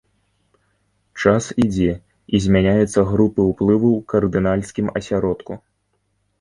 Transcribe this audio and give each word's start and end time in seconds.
Час 1.23 1.49
ідзе 1.65 1.91
і 2.37 2.41
змяняюцца 2.47 2.99
групы 3.11 3.41
ўплыву 3.51 3.89
ў 4.01 4.11
кардынальскім 4.15 4.93
асяродку. 4.97 5.53